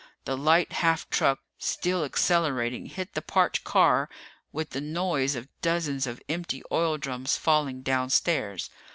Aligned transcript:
The 0.25 0.35
light 0.35 0.71
half 0.71 1.07
truck, 1.11 1.41
still 1.59 2.03
accelerating, 2.03 2.87
hit 2.87 3.13
the 3.13 3.21
parked 3.21 3.63
car 3.63 4.09
with 4.51 4.71
the 4.71 4.81
noise 4.81 5.35
of 5.35 5.47
dozens 5.61 6.07
of 6.07 6.19
empty 6.27 6.63
oil 6.71 6.97
drums 6.97 7.37
falling 7.37 7.83
downstairs. 7.83 8.71